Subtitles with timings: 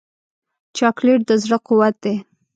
[0.77, 2.15] چاکلېټ د زړه قوت دی.